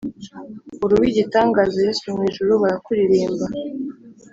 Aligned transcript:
Uruwigitangaza 0.85 1.77
yesu 1.85 2.05
mwijuru 2.15 2.51
barakuririmba 2.61 3.45